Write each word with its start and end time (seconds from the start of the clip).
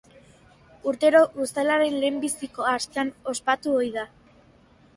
Urtero 0.91 1.21
uztailaren 1.43 1.99
lehenbiziko 2.05 2.67
astean 2.73 3.13
ospatu 3.35 3.77
ohi 3.79 3.95
da. 4.01 4.09